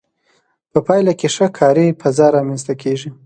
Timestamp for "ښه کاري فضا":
1.35-2.27